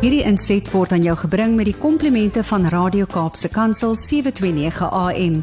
Hierdie 0.00 0.22
inset 0.24 0.64
word 0.72 0.94
aan 0.96 1.02
jou 1.04 1.12
gebring 1.26 1.58
met 1.58 1.66
die 1.68 1.76
komplimente 1.76 2.40
van 2.48 2.62
Radio 2.72 3.04
Kaapse 3.04 3.50
Kansel 3.52 3.92
729 3.92 4.86
AM. 4.96 5.34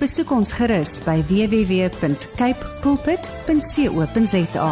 Besoek 0.00 0.30
ons 0.32 0.54
gerus 0.56 0.94
by 1.04 1.18
www.cape 1.28 2.70
pulpit.co.za. 2.80 4.70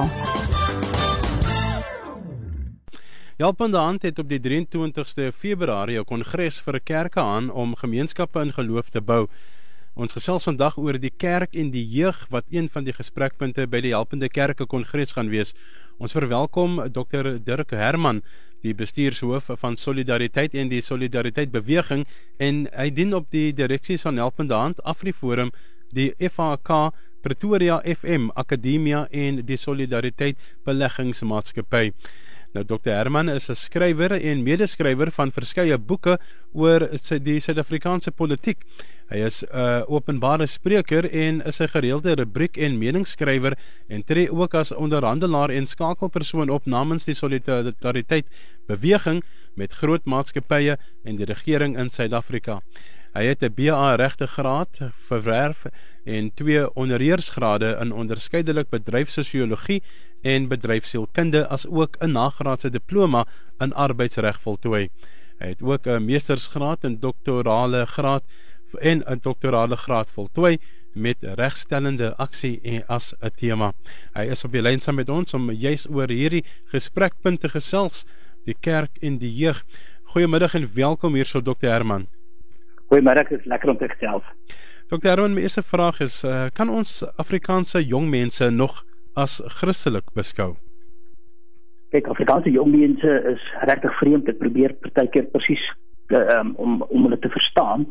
Helpende 3.37 3.85
Hand 3.85 4.09
het 4.09 4.23
op 4.25 4.33
die 4.33 4.41
23ste 4.41 5.29
Februarie 5.37 6.01
'n 6.01 6.09
kongres 6.09 6.65
vir 6.65 6.81
kerke 6.81 7.21
aan 7.21 7.53
om 7.53 7.77
gemeenskappe 7.77 8.41
in 8.41 8.53
geloof 8.53 8.89
te 8.89 9.01
bou. 9.01 9.29
Ons 9.95 10.11
gesels 10.11 10.43
vandag 10.43 10.75
oor 10.75 10.97
die 10.99 11.13
kerk 11.23 11.53
en 11.55 11.69
die 11.71 11.85
jeug 11.87 12.17
wat 12.35 12.49
een 12.51 12.67
van 12.67 12.83
die 12.83 12.93
gesprekpunte 12.97 13.69
by 13.71 13.79
die 13.85 13.93
Helpende 13.95 14.27
Kerke 14.27 14.67
Kongres 14.67 15.15
gaan 15.15 15.31
wees. 15.31 15.53
Ons 16.03 16.17
verwelkom 16.17 16.81
Dr 16.91 17.37
Dirk 17.39 17.71
Herman, 17.79 18.25
die 18.67 18.75
bestuurshoof 18.75 19.53
van 19.61 19.79
Solidariteit 19.79 20.57
en 20.59 20.73
die 20.73 20.83
Solidariteit 20.83 21.53
Beweging 21.55 22.03
en 22.43 22.65
hy 22.75 22.89
dien 22.91 23.15
op 23.15 23.31
die 23.31 23.53
direksie 23.55 24.01
van 24.03 24.19
Helpende 24.19 24.59
Hand 24.59 24.83
Afriforum, 24.83 25.55
die 25.95 26.11
FAK 26.19 26.91
Pretoria 27.23 27.79
FM 27.87 28.33
Akademia 28.35 29.07
en 29.15 29.45
die 29.47 29.57
Solidariteit 29.57 30.43
Beleggingsmaatskappy. 30.67 31.93
Nou 32.55 32.63
Dr 32.63 32.93
Herman 32.95 33.29
is 33.29 33.49
'n 33.51 33.55
skrywer 33.55 34.13
en 34.13 34.43
medeskrywer 34.43 35.11
van 35.11 35.33
verskeie 35.33 35.77
boeke 35.79 36.19
oor 36.53 36.87
die 37.19 37.41
Suid-Afrikaanse 37.41 38.13
politiek. 38.13 38.63
Hy 39.11 39.25
is 39.27 39.43
'n 39.43 39.59
uh, 39.59 39.83
openbare 39.91 40.47
spreker 40.47 41.05
en 41.11 41.43
is 41.43 41.61
'n 41.61 41.69
gereelde 41.69 42.15
rubriek 42.15 42.57
en 42.57 42.79
meningsskrywer 42.79 43.59
en 43.89 44.05
tree 44.05 44.31
ook 44.31 44.55
as 44.55 44.73
onderhandelaar 44.73 45.51
en 45.51 45.67
skakelpersoon 45.67 46.49
op 46.51 46.67
namens 46.67 47.05
die 47.05 47.15
Solidariteit 47.15 48.27
beweging 48.69 49.25
met 49.57 49.73
groot 49.73 50.05
maatskappye 50.05 50.79
en 51.05 51.17
die 51.17 51.27
regering 51.27 51.77
in 51.77 51.91
Suid-Afrika. 51.91 52.61
Hy 53.15 53.29
het 53.31 53.45
'n 53.47 53.55
BA 53.55 53.95
regte 53.95 54.27
graad 54.27 54.81
verwerf 55.07 55.67
en 56.05 56.35
twee 56.35 56.63
honoreersgrade 56.75 57.77
in 57.81 57.93
onderskeidelik 57.93 58.69
bedryfssosiologie 58.69 59.83
en 60.23 60.49
bedryfsielkunde 60.49 61.47
as 61.47 61.67
ook 61.67 61.97
'n 62.01 62.11
nagraadse 62.11 62.71
diploma 62.71 63.27
in 63.59 63.73
arbeidsreg 63.73 64.41
voltooi. 64.41 64.89
Hy 65.39 65.47
het 65.47 65.63
ook 65.63 65.87
'n 65.87 66.05
meestersgraad 66.05 66.85
en 66.85 67.01
doktorale 67.01 67.87
graad 67.87 68.25
en 68.81 69.03
'n 69.07 69.19
doktorale 69.21 69.77
graad 69.77 70.11
voltooi 70.11 70.59
met 70.93 71.17
regstellende 71.21 72.17
aksie 72.17 72.61
en 72.63 72.87
as 72.87 73.15
'n 73.21 73.31
tema. 73.37 73.73
Hy 74.13 74.27
is 74.31 74.45
op 74.45 74.53
die 74.53 74.63
lyn 74.63 74.81
saam 74.81 74.95
met 74.95 75.09
ons 75.09 75.35
om 75.35 75.51
juis 75.51 75.87
oor 75.89 76.09
hierdie 76.09 76.45
gesprekpunte 76.65 77.49
gesels, 77.49 78.05
die 78.45 78.57
kerk 78.61 78.99
en 79.01 79.19
die 79.19 79.35
jeug. 79.35 79.65
Goeiemiddag 80.03 80.55
en 80.55 80.71
welkom 80.75 81.15
hier 81.15 81.27
so 81.27 81.41
Dr 81.41 81.67
Herman. 81.67 82.09
Goeiemiddag, 82.95 83.29
dit 83.29 83.39
is 83.39 83.45
lekker 83.45 83.69
om 83.69 83.77
te 83.77 83.89
gesels. 83.89 84.23
Dr 84.87 85.09
Herman, 85.09 85.33
my 85.35 85.43
eerste 85.43 85.63
vraag 85.67 85.97
is, 86.01 86.21
uh, 86.23 86.45
kan 86.55 86.69
ons 86.71 87.01
Afrikaanse 87.19 87.81
jong 87.83 88.05
mense 88.07 88.47
nog 88.55 88.85
as 89.19 89.41
Christelik 89.57 90.13
beskou? 90.15 90.53
Kyk, 91.91 92.07
Afrikaanse 92.13 92.53
jong 92.55 92.71
mense 92.71 93.17
is 93.33 93.49
regtig 93.67 93.97
vreemd. 93.99 94.31
Ek 94.31 94.39
probeer 94.39 94.77
partykeer 94.87 95.27
presies 95.33 95.65
um, 96.15 96.53
om 96.55 96.85
om 96.87 97.09
hulle 97.09 97.19
te 97.19 97.33
verstaan 97.35 97.89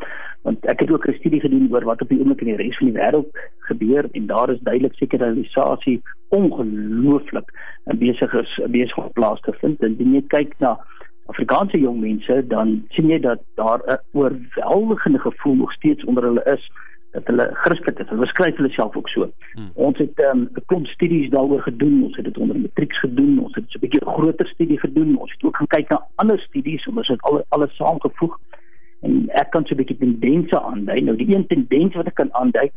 want 0.48 0.64
ek 0.72 0.86
het 0.86 0.96
ook 0.96 1.10
'n 1.12 1.20
studie 1.20 1.44
gedoen 1.44 1.68
oor 1.74 1.84
wat 1.84 2.02
op 2.02 2.08
die 2.10 2.20
oomblik 2.20 2.42
in 2.48 2.54
die 2.54 2.62
res 2.64 2.78
van 2.78 2.88
die 2.94 3.00
wêreld 3.02 3.44
gebeur 3.68 4.08
en 4.12 4.32
daar 4.32 4.50
is 4.56 4.64
duidelik 4.64 4.96
sekularisasie 4.96 6.02
ongelooflik 6.30 7.52
besig 8.00 8.34
is 8.34 8.60
besig 8.70 8.98
om 8.98 9.12
plaas 9.20 9.42
te 9.42 9.54
vind 9.60 9.84
en 9.84 10.14
jy 10.16 10.24
kyk 10.28 10.56
na 10.60 10.78
Afrikaanse 11.26 11.80
jong 11.80 12.00
mense 12.00 12.48
dan 12.48 12.86
sien 12.90 13.10
jy 13.10 13.20
dat 13.20 13.40
daar 13.56 13.82
'n 13.88 14.00
oorweldigende 14.12 15.20
gevoel 15.20 15.56
nog 15.56 15.74
steeds 15.74 16.04
onder 16.04 16.24
hulle 16.24 16.44
is 16.44 16.72
dat 17.12 17.28
hulle 17.28 17.50
Christelik 17.54 18.00
is. 18.00 18.10
Hulle 18.10 18.26
skryf 18.26 18.56
hulle 18.56 18.70
self 18.70 18.96
ook 18.96 19.10
so. 19.10 19.30
Hmm. 19.54 19.70
Ons 19.74 19.98
het 19.98 20.20
ehm, 20.20 20.38
'n 20.38 20.50
um, 20.56 20.66
klomp 20.66 20.88
studies 20.88 21.30
daaroor 21.30 21.62
gedoen. 21.62 22.04
Ons 22.04 22.16
het 22.16 22.26
dit 22.26 22.38
onder 22.38 22.60
matrieks 22.60 23.00
gedoen. 23.00 23.40
Ons 23.40 23.56
het 23.56 23.76
'n 23.76 23.80
bietjie 23.80 24.02
groter 24.06 24.48
studie 24.48 24.80
gedoen. 24.80 25.18
Ons 25.18 25.32
het 25.32 25.44
ook 25.44 25.58
gaan 25.58 25.68
kyk 25.68 25.90
na 25.90 26.08
ander 26.16 26.40
studies 26.40 26.88
om 26.88 26.96
dit 26.96 27.22
al 27.22 27.44
alles 27.50 27.76
saamgevoeg. 27.76 28.40
En 29.02 29.30
ek 29.30 29.50
kan 29.50 29.66
so 29.66 29.74
'n 29.74 29.78
bietjie 29.78 29.98
tendense 29.98 30.62
aandui. 30.62 31.02
Nou 31.02 31.18
die 31.18 31.36
een 31.36 31.48
tendens 31.48 31.96
wat 31.96 32.08
ek 32.08 32.16
kan 32.16 32.34
aandui 32.34 32.72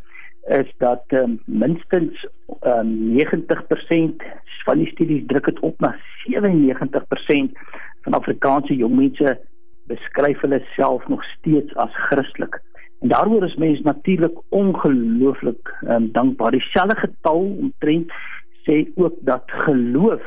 is 0.46 0.72
dat 0.78 1.02
um, 1.08 1.40
minstens 1.44 2.26
um, 2.62 3.18
90% 3.18 4.22
van 4.64 4.78
die 4.78 4.86
studies 4.86 5.26
druk 5.26 5.44
dit 5.44 5.60
op 5.60 5.80
na 5.80 5.96
97% 6.26 7.58
van 8.06 8.14
Afrikaanse 8.14 8.74
jong 8.78 8.94
mense 8.94 9.34
beskryf 9.90 10.40
hulle 10.44 10.62
self 10.74 11.06
nog 11.10 11.24
steeds 11.24 11.74
as 11.82 11.94
Christelik. 12.08 12.60
En 13.02 13.08
daaroor 13.08 13.44
is 13.44 13.56
mense 13.56 13.82
natuurlik 13.82 14.38
ongelooflik 14.48 15.74
um, 15.88 16.12
dankbaar. 16.12 16.54
Dieselfde 16.54 16.96
getal 16.96 17.42
omtrent 17.64 18.12
sê 18.66 18.84
ook 18.94 19.18
dat 19.20 19.42
geloof 19.46 20.22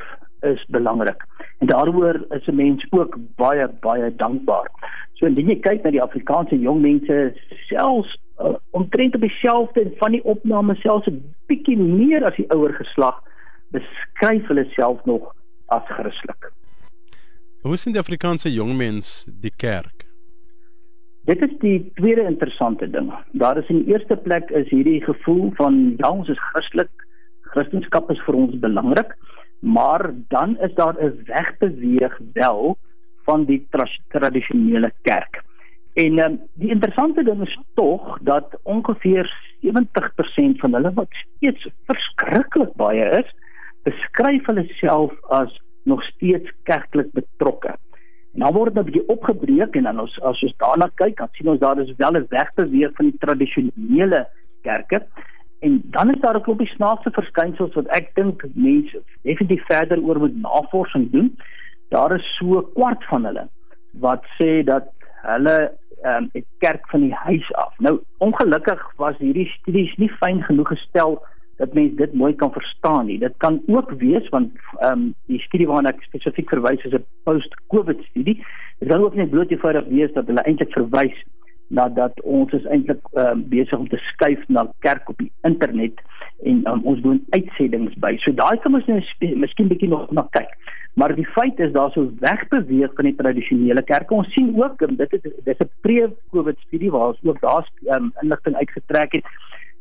is 0.48 0.66
belangrik. 0.68 1.24
En 1.60 1.68
daaroor 1.68 2.26
is 2.30 2.48
'n 2.48 2.56
mens 2.56 2.86
ook 2.90 3.18
baie 3.36 3.68
baie 3.80 4.16
dankbaar. 4.16 4.68
So 5.14 5.26
indien 5.26 5.50
jy 5.50 5.60
kyk 5.60 5.84
na 5.84 5.90
die 5.90 6.04
Afrikaanse 6.04 6.60
jong 6.60 6.82
mense 6.82 7.34
selfs 7.68 8.20
uh, 8.40 8.56
omtrent 8.72 9.16
op 9.16 9.22
dieselfde 9.22 9.82
en 9.82 9.94
van 9.98 10.12
die 10.12 10.24
opname 10.24 10.76
selfs 10.76 11.08
'n 11.08 11.24
bietjie 11.48 11.78
meer 11.78 12.24
as 12.26 12.36
die 12.36 12.52
ouer 12.52 12.74
geslag 12.74 13.24
beskryf 13.72 14.48
hulle 14.48 14.68
self 14.76 15.06
nog 15.06 15.36
as 15.66 15.84
Christelik. 15.88 16.52
Hoe 17.62 17.76
sien 17.76 17.92
die 17.92 18.00
Afrikaanse 18.00 18.48
jong 18.48 18.78
mens 18.80 19.26
die 19.44 19.52
kerk? 19.52 20.06
Dit 21.28 21.42
is 21.44 21.52
die 21.60 21.92
tweede 21.98 22.24
interessante 22.24 22.88
ding. 22.88 23.10
Daar 23.36 23.60
is 23.60 23.68
in 23.68 23.82
die 23.84 23.92
eerste 23.92 24.16
plek 24.16 24.48
is 24.56 24.70
hierdie 24.72 25.02
gevoel 25.04 25.50
van 25.58 25.82
ja, 25.98 26.08
ons 26.08 26.32
is 26.32 26.40
Christelik. 26.54 27.04
Christendom 27.52 28.14
is 28.16 28.24
vir 28.24 28.38
ons 28.40 28.56
belangrik, 28.64 29.12
maar 29.60 30.08
dan 30.32 30.56
is 30.64 30.72
daar 30.80 30.96
'n 31.04 31.20
wegbeweeg 31.28 32.16
wel 32.34 32.78
van 33.28 33.46
die 33.46 33.68
tra 33.70 33.86
tradisionele 34.08 34.92
kerk. 35.02 35.44
En 35.94 36.20
um, 36.20 36.40
die 36.54 36.70
interessante 36.70 37.24
ding 37.24 37.42
is 37.44 37.60
tog 37.74 38.20
dat 38.22 38.56
ongeveer 38.64 39.28
70% 39.68 40.64
van 40.64 40.74
hulle 40.74 40.94
wat 40.94 41.12
steeds 41.12 41.68
verskriklik 41.86 42.74
baie 42.76 43.10
is, 43.20 43.36
beskryf 43.84 44.46
hulle 44.46 44.68
self 44.80 45.12
as 45.28 45.60
nog 45.90 46.04
steeds 46.14 46.52
kerklik 46.70 47.12
betrokke. 47.18 47.76
Nou 48.38 48.52
word 48.54 48.76
dit 48.76 48.84
'n 48.84 48.88
bietjie 48.90 49.08
opgebreek 49.16 49.76
en 49.76 49.84
dan 49.84 50.00
ons 50.00 50.22
as 50.22 50.44
ons 50.44 50.58
daarna 50.58 50.90
kyk, 51.02 51.18
dan 51.18 51.30
sien 51.32 51.50
ons 51.50 51.60
daar 51.60 51.80
is 51.80 51.96
wel 51.98 52.18
'n 52.18 52.28
wegbeweeg 52.30 52.94
van 52.94 53.06
die 53.10 53.18
tradisionele 53.20 54.28
kerke. 54.62 55.02
En 55.60 55.82
dan 55.84 56.14
is 56.14 56.22
daar 56.22 56.38
'n 56.38 56.42
klompie 56.42 56.68
snaakse 56.68 57.12
verskynsels 57.12 57.74
wat 57.74 57.88
ek 57.88 58.16
dink 58.16 58.46
mense 58.54 59.02
definitief 59.24 59.66
verder 59.66 60.00
oor 60.04 60.20
moet 60.20 60.42
navorsing 60.42 61.12
doen. 61.12 61.38
Daar 61.90 62.16
is 62.16 62.36
so 62.38 62.60
'n 62.60 62.72
kwart 62.74 63.04
van 63.06 63.26
hulle 63.26 63.48
wat 63.92 64.24
sê 64.38 64.64
dat 64.64 64.86
hulle 65.22 65.58
ehm 66.02 66.24
um, 66.24 66.30
'n 66.34 66.46
kerk 66.58 66.90
van 66.90 67.02
die 67.02 67.14
huis 67.14 67.54
af. 67.54 67.74
Nou 67.78 68.00
ongelukkig 68.18 68.94
was 68.96 69.18
hierdie 69.18 69.48
studies 69.48 69.96
nie 69.96 70.12
fyn 70.22 70.44
genoeg 70.44 70.68
gestel 70.68 71.24
dat 71.60 71.74
mense 71.76 71.96
dit 71.96 72.14
mooi 72.14 72.34
kan 72.36 72.52
verstaan 72.52 73.06
nie. 73.06 73.18
Dit 73.20 73.34
kan 73.38 73.62
ook 73.68 73.92
wees 74.00 74.30
want 74.30 74.52
ehm 74.80 74.92
um, 74.92 75.14
die 75.32 75.42
studie 75.44 75.68
waarna 75.68 75.92
ek 75.92 76.06
spesifiek 76.08 76.50
verwys 76.56 76.86
is 76.88 76.96
'n 76.96 77.06
post-COVID 77.28 78.04
studie. 78.10 78.38
Dit 78.80 78.90
kan 78.90 79.04
ook 79.04 79.16
net 79.16 79.30
bloot 79.30 79.52
eenvoudig 79.52 79.88
wees 79.88 80.14
dat 80.14 80.28
hulle 80.28 80.46
eintlik 80.48 80.72
verwys 80.72 81.18
na 81.68 81.90
dat 81.90 82.22
ons 82.22 82.52
is 82.52 82.66
eintlik 82.66 83.04
ehm 83.14 83.28
um, 83.28 83.44
besig 83.50 83.78
om 83.78 83.90
te 83.90 84.00
skuif 84.12 84.48
na 84.48 84.72
kerk 84.80 85.10
op 85.10 85.18
die 85.18 85.32
internet 85.42 86.00
en 86.44 86.62
um, 86.72 86.82
ons 86.84 87.02
doen 87.02 87.20
uitsendings 87.30 87.96
by. 88.00 88.16
So 88.24 88.32
daai 88.32 88.60
kan 88.64 88.76
ons 88.78 88.86
nou 88.88 89.00
miskien 89.42 89.68
bietjie 89.68 89.90
nog 89.92 90.12
na 90.12 90.28
kyk. 90.32 90.52
Maar 91.00 91.14
die 91.16 91.28
feit 91.36 91.60
is 91.60 91.72
daar 91.72 91.92
so 91.92 92.10
wegbeweeg 92.20 92.96
van 92.96 93.08
die 93.08 93.16
tradisionele 93.16 93.84
kerke. 93.84 94.14
Ons 94.14 94.34
sien 94.34 94.52
ook 94.56 94.82
dit 94.98 95.14
is 95.14 95.32
dis 95.44 95.60
'n 95.60 95.70
pre-COVID 95.82 96.58
studie 96.68 96.92
waar 96.92 97.08
ons 97.14 97.24
ook 97.24 97.40
daar 97.42 97.70
um, 97.96 98.12
inligting 98.22 98.56
uitgetrek 98.56 99.12
het 99.12 99.26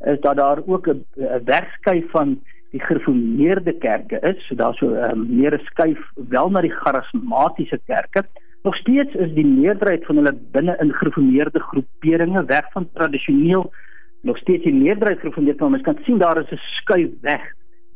is 0.06 0.20
dat 0.20 0.36
daar 0.36 0.58
ook 0.66 0.86
'n 0.88 1.04
wegskuif 1.44 2.10
van 2.10 2.38
die 2.70 2.80
gereformeerde 2.80 3.72
kerke 3.72 4.18
is. 4.20 4.46
So 4.46 4.54
daar 4.54 4.74
so 4.74 4.94
um, 4.94 5.26
meer 5.36 5.54
'n 5.54 5.64
skuif 5.64 5.98
wel 6.28 6.50
na 6.50 6.60
die 6.60 6.76
charismatiese 6.80 7.80
kerke. 7.86 8.22
Nog 8.62 8.76
steeds 8.76 9.14
is 9.14 9.34
die 9.34 9.46
meerderheid 9.46 10.04
van 10.04 10.16
hulle 10.16 10.38
binne 10.52 10.76
in 10.80 10.92
gereformeerde 10.92 11.60
groeperinge 11.60 12.44
weg 12.44 12.72
van 12.72 12.88
tradisioneel 12.92 13.70
nog 14.20 14.38
steeds 14.38 14.64
die 14.64 14.74
meerderheid 14.74 15.20
gereformeerd 15.20 15.60
maar 15.60 15.70
mens 15.70 15.82
kan 15.82 15.98
sien 16.04 16.18
daar 16.18 16.40
is 16.40 16.50
'n 16.50 16.60
skuif 16.80 17.10
weg 17.20 17.52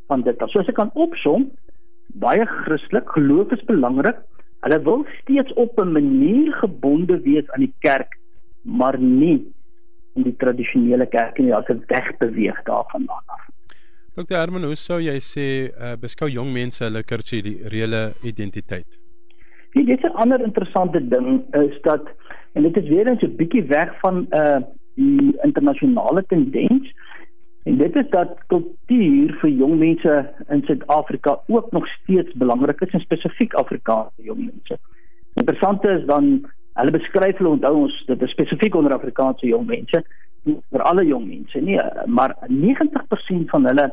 van 0.06 0.22
dit. 0.22 0.36
So 0.46 0.58
as 0.60 0.68
ek 0.68 0.74
kan 0.74 0.90
opsom, 0.94 1.50
baie 2.06 2.46
Christelik 2.46 3.08
geloof 3.08 3.52
is 3.52 3.64
belangrik. 3.64 4.16
Hulle 4.60 4.82
wil 4.82 5.06
steeds 5.20 5.52
op 5.52 5.80
'n 5.80 5.92
manier 5.92 6.52
gebonde 6.52 7.20
wees 7.20 7.50
aan 7.50 7.64
die 7.66 7.74
kerk, 7.78 8.18
maar 8.62 8.98
nie 8.98 9.52
in 10.14 10.22
die 10.22 10.36
tradisionele 10.36 11.06
kerk 11.06 11.38
en 11.38 11.52
as 11.52 11.66
dit 11.66 11.86
wegbeweeg 11.86 12.62
daarvan 12.62 13.06
af. 13.08 13.42
Dr. 14.14 14.34
Herman, 14.36 14.64
hoe 14.64 14.76
sou 14.76 15.00
jy 15.00 15.16
sê 15.24 15.46
uh, 15.72 15.94
beskou 16.00 16.28
jong 16.28 16.52
mense 16.52 16.84
hulle 16.84 17.02
kulturele 17.02 18.12
identiteit? 18.22 18.98
Dit 19.72 19.88
is 19.88 20.04
'n 20.04 20.16
ander 20.20 20.40
interessante 20.44 21.00
ding 21.08 21.54
is 21.54 21.80
dat 21.82 22.04
en 22.52 22.62
dit 22.62 22.76
is 22.76 22.88
weer 22.88 23.06
eens 23.06 23.22
'n 23.22 23.36
bietjie 23.36 23.64
weg 23.64 23.88
van 24.00 24.26
'n 24.30 24.36
uh, 24.36 24.60
die 24.94 25.32
internasionale 25.42 26.24
tendens 26.28 26.92
en 27.62 27.76
dit 27.78 27.96
is 27.96 28.08
dat 28.10 28.38
kultuur 28.50 29.36
vir 29.40 29.50
jong 29.50 29.76
mense 29.78 30.14
in 30.50 30.64
Suid-Afrika 30.66 31.36
ook 31.46 31.70
nog 31.72 31.86
steeds 31.88 32.32
belangrik 32.34 32.80
is 32.80 32.96
en 32.96 33.04
spesifiek 33.04 33.54
Afrikaanse 33.54 34.26
jong 34.26 34.40
mense. 34.44 34.78
Interessant 35.34 35.84
is 35.84 36.04
dan 36.06 36.32
hulle 36.80 36.90
beskryf 36.90 37.38
hulle 37.38 37.54
onthou 37.56 37.74
ons 37.84 37.98
dit 38.06 38.22
is 38.22 38.34
spesifiek 38.34 38.74
onder 38.74 38.96
Afrikaanse 38.96 39.46
jong 39.46 39.66
mense 39.66 40.04
vir 40.44 40.82
alle 40.90 41.04
jong 41.06 41.28
mense 41.28 41.60
nie 41.60 41.78
maar 42.06 42.34
90% 42.50 43.52
van 43.54 43.70
hulle 43.70 43.92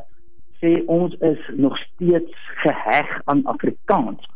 sê 0.60 0.80
ons 0.92 1.14
is 1.24 1.40
nog 1.56 1.78
steeds 1.78 2.32
geheg 2.62 3.20
aan 3.24 3.44
Afrikaans. 3.48 4.26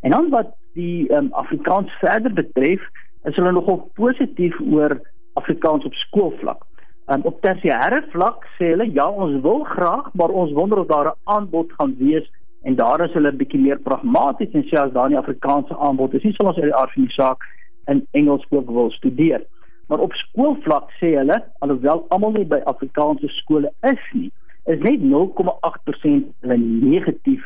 En 0.00 0.10
dan 0.10 0.30
wat 0.30 0.54
die 0.72 1.12
um, 1.12 1.28
Afrikaans 1.32 1.92
verder 2.00 2.32
betref, 2.32 2.80
is 3.24 3.36
hulle 3.36 3.52
nogal 3.52 3.90
positief 3.94 4.56
oor 4.60 4.96
Afrikaans 5.40 5.84
op 5.84 5.94
skoolvlak. 5.94 6.62
Um, 7.06 7.20
op 7.28 7.40
tersiêre 7.44 8.00
vlak 8.14 8.46
sê 8.56 8.70
hulle 8.72 8.86
ja, 8.96 9.04
ons 9.08 9.40
wil 9.44 9.64
graag, 9.68 10.08
maar 10.16 10.32
ons 10.32 10.52
wonder 10.56 10.78
of 10.80 10.88
daar 10.88 11.10
'n 11.12 11.18
aanbod 11.24 11.72
gaan 11.78 11.96
wees 11.98 12.30
en 12.62 12.74
daar 12.74 13.04
is 13.04 13.12
hulle 13.12 13.32
bietjie 13.32 13.60
meer 13.60 13.78
pragmaties 13.78 14.54
en 14.54 14.64
sê 14.64 14.78
as 14.80 14.92
daar 14.92 15.08
nie 15.08 15.18
Afrikaanse 15.18 15.76
aanbod 15.76 16.14
is 16.14 16.22
nie, 16.22 16.32
sal 16.32 16.46
ons 16.46 16.56
uit 16.56 16.70
die 16.70 16.80
aard 16.80 16.92
van 16.92 17.02
die 17.02 17.12
saak 17.12 17.44
in 17.86 18.06
Engels 18.10 18.46
ook 18.50 18.70
wil 18.70 18.90
studeer. 18.90 19.44
Maar 19.88 19.98
op 19.98 20.12
skoolvlak 20.12 20.88
sê 21.00 21.12
hulle, 21.18 21.36
alhoewel 21.58 22.06
almal 22.08 22.32
nie 22.32 22.46
by 22.48 22.60
Afrikaanse 22.64 23.28
skole 23.28 23.72
is 23.82 24.04
nie, 24.12 24.30
is 24.64 24.80
net 24.80 25.00
0,8% 25.00 26.30
hulle 26.40 26.56
negatief 26.56 27.44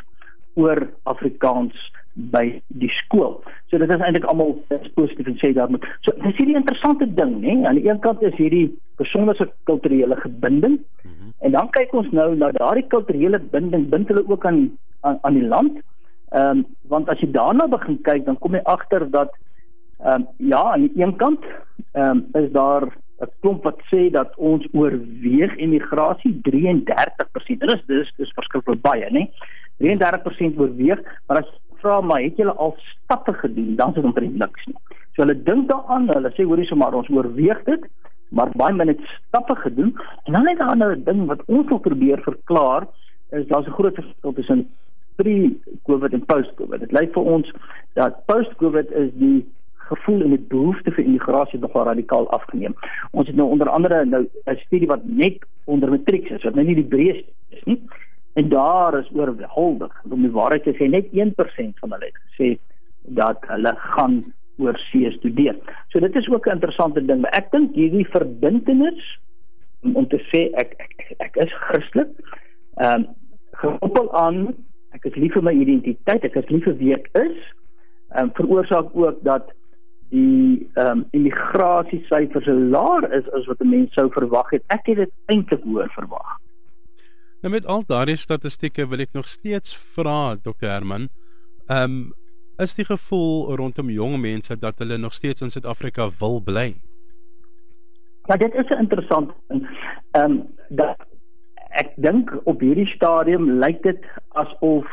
oor 0.54 0.86
Afrikaans 1.02 1.74
by 2.32 2.60
die 2.66 2.90
skool. 2.90 3.38
So 3.70 3.78
dit 3.78 3.90
is 3.90 4.02
eintlik 4.02 4.26
almal 4.30 4.56
positief 4.96 5.26
en 5.30 5.38
sê 5.38 5.52
daar 5.54 5.70
moet. 5.70 5.84
So 6.02 6.14
dis 6.24 6.36
hierdie 6.40 6.58
interessante 6.58 7.06
ding, 7.06 7.38
né? 7.44 7.54
Aan 7.68 7.78
die 7.78 7.88
een 7.88 8.00
kant 8.02 8.22
is 8.26 8.34
hierdie 8.40 8.66
persoonlike 8.98 9.46
kulturele 9.70 10.16
gebinding 10.24 10.78
mm 10.78 11.10
-hmm. 11.10 11.32
en 11.46 11.52
dan 11.52 11.70
kyk 11.70 11.94
ons 11.94 12.10
nou 12.10 12.34
na 12.34 12.50
daardie 12.50 12.86
kulturele 12.86 13.38
binding 13.38 13.88
bind 13.88 14.08
hulle 14.08 14.24
ook 14.28 14.46
aan 14.46 14.78
aan, 15.00 15.18
aan 15.22 15.34
die 15.34 15.46
land. 15.46 15.78
Ehm 16.30 16.58
um, 16.58 16.66
want 16.88 17.08
as 17.08 17.20
jy 17.20 17.30
daarna 17.30 17.66
begin 17.66 18.00
kyk, 18.02 18.24
dan 18.24 18.38
kom 18.38 18.54
jy 18.54 18.62
agter 18.64 19.10
dat 19.10 19.30
ehm 19.98 20.14
um, 20.14 20.26
ja, 20.36 20.62
aan 20.72 20.80
die 20.80 21.02
een 21.02 21.16
kant 21.16 21.44
ehm 21.92 22.10
um, 22.10 22.42
is 22.42 22.50
daar 22.52 22.84
'n 23.20 23.30
klomp 23.40 23.64
wat 23.64 23.80
sê 23.90 24.10
dat 24.10 24.36
ons 24.36 24.66
oorweeg 24.72 25.56
immigrasie 25.56 26.40
33%. 26.42 27.58
Dit 27.58 27.72
is 27.74 27.82
dis 27.86 28.12
dis 28.16 28.34
verskriklik 28.34 28.80
baie, 28.80 29.10
né? 29.10 29.30
33% 29.78 30.58
oorweeg, 30.58 31.00
maar 31.26 31.38
as 31.38 31.50
vra 31.82 32.00
maar 32.00 32.22
het 32.22 32.36
julle 32.36 32.54
al 32.54 32.76
stappe 32.78 33.32
gedoen, 33.32 33.74
dan 33.76 33.88
is 33.88 33.94
dit 33.94 34.04
omtrent 34.04 34.38
niks 34.38 34.66
nie. 34.66 34.76
So 35.14 35.22
hulle 35.22 35.42
dink 35.42 35.68
daaraan, 35.68 36.08
hulle 36.08 36.32
sê 36.36 36.46
hoorie 36.46 36.66
sommer 36.66 36.94
ons 36.94 37.10
oorweeg 37.10 37.64
dit, 37.64 37.86
maar 38.28 38.52
baie 38.60 38.74
min 38.74 38.92
het 38.92 39.00
stappe 39.16 39.56
gedoen. 39.56 39.94
En 40.24 40.32
dan 40.32 40.44
net 40.44 40.58
'n 40.58 40.70
ander 40.74 41.04
ding 41.04 41.26
wat 41.26 41.44
ons 41.46 41.68
wil 41.68 41.78
probeer 41.78 42.20
verklaar, 42.22 42.86
is 43.30 43.46
daar's 43.46 43.66
'n 43.66 43.78
groot 43.78 43.94
verskil 43.94 44.32
tussen 44.32 44.68
pre-COVID 45.16 46.12
en 46.12 46.24
post-COVID. 46.24 46.80
Dit 46.80 46.92
lyk 46.92 47.12
vir 47.12 47.22
ons 47.22 47.52
dat 47.92 48.24
post-COVID 48.26 48.90
is 48.90 49.10
die 49.12 49.46
gevoel 49.88 50.22
en 50.22 50.34
die 50.36 50.46
behoefte 50.52 50.90
vir 50.90 51.04
immigrasie 51.04 51.58
nogal 51.58 51.88
radikaal 51.88 52.28
afgeneem. 52.36 52.74
Ons 53.10 53.26
het 53.26 53.36
nou 53.36 53.48
onder 53.48 53.68
andere 53.68 54.04
nou 54.04 54.22
'n 54.44 54.56
studie 54.66 54.88
wat 54.88 55.04
net 55.04 55.38
onder 55.64 55.90
matriek 55.90 56.30
is, 56.30 56.42
wat 56.42 56.54
nou 56.54 56.66
nie 56.66 56.74
die 56.74 56.90
breë 56.94 57.24
is 57.50 57.64
nie. 57.64 57.80
En 58.34 58.48
daar 58.48 58.98
is 58.98 59.10
oorweldig, 59.12 60.02
om 60.10 60.22
die 60.22 60.30
waarheid 60.30 60.62
te 60.62 60.74
sê, 60.78 60.88
net 60.88 61.08
1% 61.12 61.80
van 61.80 61.94
hulle 61.94 62.10
het 62.10 62.20
gesê 62.28 62.58
dat 63.18 63.44
hulle 63.48 63.72
gaan 63.76 64.20
oor 64.58 64.78
see 64.90 65.10
studeer. 65.10 65.56
So 65.92 66.00
dit 66.00 66.14
is 66.16 66.28
ook 66.28 66.46
'n 66.46 66.58
interessante 66.58 67.04
ding, 67.04 67.20
maar 67.20 67.36
ek 67.38 67.50
dink 67.50 67.74
hierdie 67.74 68.06
verbintenis 68.06 69.18
om 69.82 70.08
te 70.08 70.18
sê 70.30 70.50
ek 70.52 70.74
ek, 70.78 71.14
ek 71.18 71.36
is 71.36 71.52
Christelik. 71.52 72.10
Ehm 72.76 72.94
um, 72.94 73.06
gekoppel 73.52 74.12
aan 74.12 74.54
ek 74.90 75.04
is 75.04 75.14
lief 75.14 75.32
vir 75.32 75.42
my 75.42 75.52
identiteit, 75.52 76.24
ek 76.24 76.36
is 76.36 76.48
lief 76.48 76.64
vir 76.64 76.76
wie 76.76 76.94
ek 76.94 77.08
is. 77.12 77.38
Ehm 78.14 78.22
um, 78.24 78.30
veroorsaak 78.34 78.90
ook 78.92 79.22
dat 79.22 79.52
die 80.10 80.68
ehm 80.74 80.90
um, 80.90 81.06
immigrasie 81.10 82.04
syfers 82.08 82.46
laer 82.46 83.12
is 83.12 83.30
as 83.30 83.46
wat 83.46 83.60
'n 83.60 83.70
mens 83.70 83.92
sou 83.92 84.10
verwag 84.10 84.50
het. 84.50 84.62
Ek 84.66 84.86
het 84.86 84.96
dit 84.96 85.12
eintlik 85.26 85.62
hoër 85.62 85.90
verwag. 85.94 86.38
Nou 87.40 87.52
met 87.54 87.66
al 87.66 87.84
daardie 87.86 88.16
statistieke 88.18 88.88
wil 88.90 89.04
ek 89.04 89.12
nog 89.14 89.28
steeds 89.30 89.76
vra 89.94 90.34
Dr 90.42 90.66
Herman, 90.66 91.06
ehm 91.66 91.84
um, 91.84 92.00
is 92.58 92.72
die 92.74 92.84
gevoel 92.84 93.54
rondom 93.54 93.90
jong 93.94 94.16
mense 94.18 94.56
dat 94.58 94.80
hulle 94.82 94.96
nog 94.98 95.12
steeds 95.14 95.44
in 95.46 95.52
Suid-Afrika 95.54 96.08
wil 96.18 96.40
bly? 96.42 96.72
Ja, 98.26 98.36
dit 98.36 98.54
is 98.54 98.68
'n 98.68 98.82
interessant 98.82 99.30
ding. 99.48 99.68
Ehm 100.10 100.24
um, 100.30 100.46
dat 100.68 100.96
ek 101.82 101.92
dink 101.96 102.34
op 102.44 102.60
hierdie 102.60 102.88
stadium 102.94 103.50
lyk 103.62 103.82
dit 103.82 104.02
asof 104.28 104.86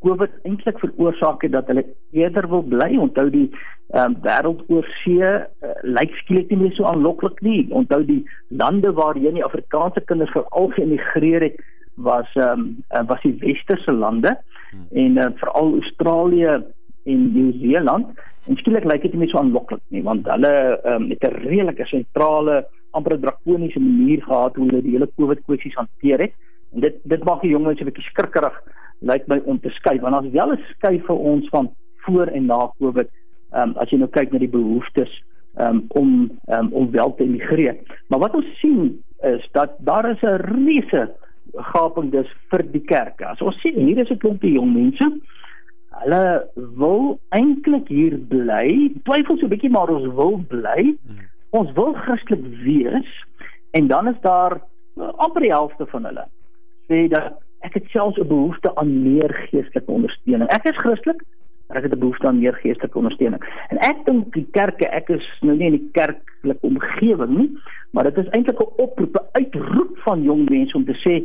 COVID 0.00 0.30
eintlik 0.42 0.78
veroorsaak 0.78 1.42
het 1.42 1.52
dat 1.52 1.66
hulle 1.66 1.84
eerder 2.10 2.48
wil 2.48 2.62
bly. 2.62 2.96
Onthou 2.96 3.30
die 3.30 3.50
ehm 3.90 4.14
um, 4.14 4.16
wêreld 4.22 4.62
oor 4.68 4.86
see 5.02 5.18
uh, 5.26 5.42
lyk 5.82 6.14
skielik 6.22 6.48
nie 6.50 6.62
meer 6.62 6.72
so 6.78 6.84
aanloklik 6.84 7.40
nie. 7.40 7.66
Onthou 7.70 8.04
die 8.04 8.22
lande 8.48 8.92
waarheen 8.92 9.34
die 9.34 9.44
Afrikaanse 9.44 10.00
kinders 10.00 10.30
veral 10.30 10.70
geëmigreer 10.78 11.42
het 11.42 11.60
was 12.02 12.28
ehm 12.34 12.60
um, 12.60 12.76
uh, 12.90 13.04
was 13.06 13.22
die 13.22 13.36
westerse 13.38 13.92
lande 13.92 14.32
hmm. 14.70 14.86
en 15.02 15.16
uh, 15.16 15.30
veral 15.42 15.72
Australië 15.80 16.58
en 17.04 17.32
Nieu-Seeland 17.32 18.20
en 18.48 18.56
skielik 18.56 18.84
lyk 18.84 19.02
dit 19.02 19.12
nie 19.12 19.24
meer 19.24 19.32
so 19.32 19.38
aanloklik 19.38 19.82
nie 19.88 20.02
want 20.02 20.28
hulle 20.32 20.52
ehm 20.82 21.02
um, 21.02 21.08
het 21.10 21.24
'n 21.24 21.40
redelike 21.46 21.86
sentrale 21.86 22.66
amper 22.90 23.20
drakoniese 23.20 23.80
manier 23.80 24.22
gehad 24.22 24.56
hoe 24.56 24.66
hulle 24.66 24.82
die 24.82 24.96
hele 24.96 25.10
COVID 25.16 25.44
kwessies 25.46 25.74
hanteer 25.74 26.18
het. 26.18 26.32
En 26.74 26.80
dit 26.80 26.96
dit 27.02 27.24
maak 27.24 27.42
die 27.42 27.50
jonges 27.50 27.80
'n 27.80 27.84
bietjie 27.84 28.10
skrikkerig 28.10 28.56
lyk 29.00 29.26
my 29.26 29.40
om 29.44 29.60
te 29.60 29.70
skuif. 29.70 30.00
Want 30.00 30.14
as 30.14 30.32
wel 30.32 30.52
'n 30.52 30.64
skuif 30.74 31.06
vir 31.06 31.16
ons 31.16 31.48
van 31.48 31.70
voor 31.96 32.26
en 32.26 32.46
na 32.46 32.70
COVID 32.78 33.08
ehm 33.52 33.70
um, 33.70 33.76
as 33.76 33.90
jy 33.90 33.98
nou 33.98 34.10
kyk 34.10 34.32
na 34.32 34.38
die 34.38 34.48
behoeftes 34.48 35.22
um, 35.58 35.84
om 35.88 36.30
um, 36.46 36.68
om 36.72 36.90
wel 36.90 37.14
te 37.14 37.24
immigreer 37.24 37.76
maar 38.08 38.22
wat 38.22 38.34
ons 38.34 38.58
sien 38.60 39.02
is 39.26 39.48
dat 39.52 39.74
daar 39.78 40.10
is 40.10 40.22
'n 40.22 40.40
reuse 40.52 41.10
gaping 41.54 42.10
dis 42.10 42.26
vir 42.50 42.62
die 42.72 42.84
kerke. 42.84 43.26
As 43.26 43.40
ons 43.40 43.60
sien 43.60 43.74
hier 43.74 43.98
is 43.98 44.10
'n 44.10 44.18
klompie 44.18 44.52
jong 44.52 44.72
mense. 44.74 45.20
Hulle 46.00 46.48
wil 46.54 47.20
eintlik 47.30 47.88
hier 47.88 48.18
bly. 48.18 48.92
Twyfel 49.04 49.38
so 49.38 49.46
'n 49.46 49.50
bietjie 49.50 49.70
maar 49.70 49.88
ons 49.88 50.14
wil 50.14 50.38
bly. 50.48 50.96
Hmm. 51.06 51.28
Ons 51.50 51.72
wil 51.72 51.92
Christelik 51.92 52.44
wees 52.62 53.10
en 53.70 53.86
dan 53.86 54.08
is 54.08 54.20
daar 54.20 54.60
uh, 54.96 55.12
amper 55.16 55.40
die 55.40 55.52
helfte 55.52 55.86
van 55.86 56.04
hulle 56.04 56.26
sê 56.90 57.06
dat 57.08 57.38
ek 57.66 57.76
het 57.78 57.90
selfs 57.94 58.18
'n 58.18 58.26
behoefte 58.26 58.74
aan 58.74 59.02
meer 59.02 59.30
geestelike 59.50 59.90
ondersteuning. 59.90 60.48
Ek 60.50 60.64
is 60.64 60.76
Christelik, 60.76 61.22
maar 61.66 61.76
ek 61.76 61.82
het 61.82 61.94
'n 61.94 61.98
behoefte 61.98 62.26
aan 62.26 62.38
meer 62.38 62.54
geestelike 62.54 62.98
ondersteuning. 62.98 63.42
En 63.68 63.78
ek 63.78 64.04
dink 64.04 64.32
die 64.34 64.48
kerke, 64.50 64.86
ek 64.88 65.08
is 65.08 65.26
nou 65.40 65.56
nie 65.56 65.66
in 65.66 65.78
die 65.78 65.88
kerklike 65.92 66.66
omgewing 66.66 67.36
nie, 67.36 67.50
maar 67.90 68.04
dit 68.04 68.16
is 68.16 68.30
eintlik 68.30 68.60
'n 68.60 68.72
oproep, 68.76 69.14
'n 69.16 69.28
uitroep 69.32 69.98
van 69.98 70.22
jong 70.22 70.48
mense 70.50 70.76
om 70.76 70.84
te 70.84 70.98
sê 71.04 71.24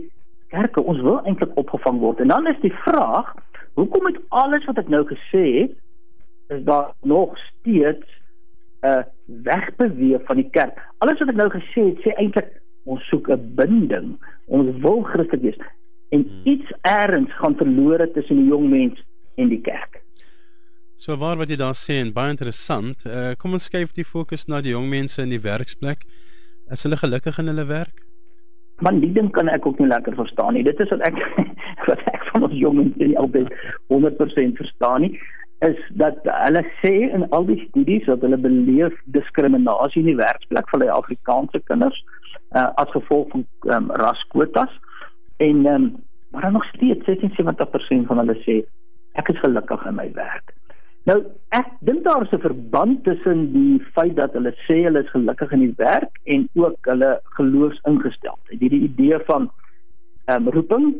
kerke, 0.55 0.83
ons 0.83 1.01
wil 1.03 1.19
eintlik 1.27 1.55
opgevang 1.61 1.99
word. 1.99 2.23
En 2.23 2.33
dan 2.33 2.47
is 2.51 2.59
die 2.63 2.73
vraag, 2.83 3.33
hoekom 3.79 4.07
met 4.07 4.19
alles 4.41 4.65
wat 4.69 4.79
ek 4.81 4.91
nou 4.93 5.03
gesê 5.09 5.45
het, 5.59 5.73
is 6.55 6.61
daar 6.67 6.93
nog 7.03 7.37
steeds 7.47 8.07
'n 8.81 8.87
uh, 8.87 9.03
wegbeweeg 9.25 10.21
van 10.25 10.35
die 10.35 10.49
kerk. 10.49 10.77
Alles 10.97 11.19
wat 11.19 11.29
ek 11.29 11.41
nou 11.41 11.49
gesê 11.49 11.81
het, 11.89 11.97
sê 12.05 12.13
eintlik 12.21 12.51
ons 12.85 13.01
soek 13.09 13.29
'n 13.29 13.55
binding. 13.55 14.15
Ons 14.45 14.69
wil 14.81 15.01
Christus 15.01 15.41
wees 15.41 15.59
en 16.09 16.21
hmm. 16.21 16.41
iets 16.43 16.71
eers 16.81 17.33
gaan 17.41 17.55
verlore 17.57 18.11
tussen 18.11 18.35
die 18.35 18.47
jong 18.47 18.69
mens 18.69 19.03
en 19.35 19.49
die 19.49 19.61
kerk. 19.61 20.01
So 20.95 21.17
waar 21.19 21.37
wat 21.37 21.49
jy 21.51 21.57
daar 21.59 21.75
sê 21.75 21.99
en 21.99 22.13
baie 22.15 22.31
interessant. 22.31 23.03
Uh, 23.05 23.33
kom 23.37 23.57
ons 23.57 23.67
skuif 23.67 23.91
die 23.97 24.07
fokus 24.07 24.45
na 24.47 24.61
die 24.63 24.71
jong 24.71 24.87
mense 24.89 25.21
in 25.21 25.33
die 25.33 25.41
werksplek. 25.43 26.05
Is 26.71 26.85
hulle 26.87 26.97
gelukkig 26.97 27.39
in 27.41 27.51
hulle 27.51 27.65
werk? 27.67 28.05
Man, 28.83 28.99
die 28.99 29.11
ding 29.15 29.29
kan 29.31 29.47
ek 29.47 29.65
ook 29.65 29.79
nie 29.79 29.87
lekker 29.87 30.15
verstaan 30.17 30.53
nie. 30.53 30.63
Dit 30.67 30.79
is 30.83 30.89
wat 30.91 31.05
ek 31.07 31.19
wat 31.89 32.01
ek 32.11 32.27
van 32.33 32.47
ons 32.49 32.57
jong 32.59 32.77
mense 32.81 32.99
nie 32.99 33.17
altyd 33.19 33.51
100% 33.93 34.59
verstaan 34.59 35.07
nie 35.07 35.15
is 35.63 35.77
dat 35.89 36.17
hulle 36.23 36.63
sê 36.81 36.91
in 37.15 37.23
al 37.29 37.45
die 37.47 37.59
studies 37.69 38.05
dat 38.09 38.23
hulle 38.25 38.37
beleef 38.37 38.95
diskriminasie 39.15 40.01
in 40.03 40.11
die 40.11 40.19
werksplek 40.19 40.67
vir 40.71 40.83
die 40.83 40.91
Afrikaanse 40.91 41.61
kinders 41.69 42.01
uh, 42.51 42.71
as 42.81 42.91
gevolg 42.91 43.31
van 43.31 43.45
um, 43.77 43.87
raskwotas 44.01 44.73
en 45.45 45.63
um, 45.71 45.87
maar 46.31 46.41
dan 46.41 46.57
nog 46.59 46.65
steeds 46.73 47.07
76% 47.07 48.09
van 48.11 48.21
hulle 48.23 48.35
sê 48.43 48.59
ek 49.15 49.31
is 49.31 49.39
gelukkig 49.39 49.85
in 49.87 49.95
my 49.95 50.09
werk. 50.17 50.51
Nou 51.05 51.19
ek 51.53 51.67
dink 51.85 52.03
daar 52.03 52.23
is 52.25 52.31
'n 52.33 52.41
verband 52.41 53.03
tussen 53.03 53.51
die 53.53 53.79
feit 53.93 54.15
dat 54.15 54.33
hulle 54.33 54.53
sê 54.65 54.77
hulle 54.83 55.03
is 55.03 55.09
gelukkig 55.09 55.51
in 55.51 55.59
die 55.59 55.73
werk 55.77 56.17
en 56.23 56.49
ook 56.53 56.77
hulle 56.81 57.19
geloofsingesteldheid. 57.23 58.59
Hierdie 58.59 58.87
idee 58.89 59.19
van 59.27 59.51
ehm 60.25 60.47
um, 60.47 60.53
roeping, 60.53 60.95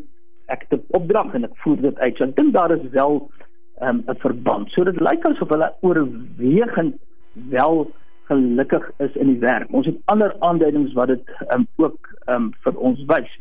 ek 0.45 0.65
het 0.69 0.79
'n 0.79 0.85
opdrag 0.87 1.33
en 1.33 1.43
ek 1.43 1.57
voer 1.57 1.81
dit 1.81 1.97
uit. 1.99 2.17
So 2.17 2.23
ek 2.23 2.35
dink 2.35 2.53
daar 2.53 2.71
is 2.71 2.89
wel 2.91 3.31
um, 3.81 4.03
'n 4.07 4.15
verband. 4.17 4.69
So 4.69 4.83
dit 4.83 4.99
lyk 4.99 5.25
asof 5.25 5.49
hulle 5.49 5.73
oorwegend 5.81 6.95
wel 7.33 7.91
gelukkig 8.23 8.91
is 8.97 9.15
in 9.15 9.27
die 9.27 9.39
werk. 9.39 9.73
Ons 9.73 9.85
het 9.85 9.97
ander 10.05 10.35
aanduidings 10.39 10.93
wat 10.93 11.07
dit 11.07 11.29
um, 11.53 11.67
ook 11.75 12.09
um, 12.25 12.53
vir 12.59 12.77
ons 12.77 13.05
wys. 13.05 13.39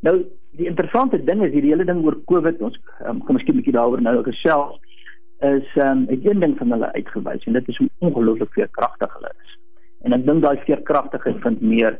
Nou 0.00 0.24
die 0.50 0.66
interessante 0.66 1.24
ding 1.24 1.42
is 1.42 1.52
hierdie 1.52 1.70
hele 1.70 1.84
ding 1.84 2.04
oor 2.04 2.16
COVID, 2.24 2.60
ons 2.60 2.80
um, 3.04 3.24
kan 3.24 3.34
miskien 3.34 3.54
'n 3.54 3.58
bietjie 3.60 3.76
daaroor 3.76 4.02
nou 4.02 4.22
gesels 4.22 4.80
is 5.46 5.66
um, 5.76 6.06
ek 6.10 6.24
een 6.26 6.40
ding 6.42 6.56
van 6.58 6.74
hulle 6.74 6.92
uitgewys 6.92 7.44
en 7.46 7.58
dit 7.58 7.68
is 7.68 7.76
hoe 7.78 7.88
ongelooflik 7.98 8.52
veerkragtig 8.52 9.12
hulle 9.14 9.32
is. 9.44 9.56
En 10.06 10.14
ek 10.16 10.26
dink 10.26 10.42
daai 10.42 10.58
veerkragtigheid 10.66 11.42
vind 11.44 11.60
meer 11.62 11.98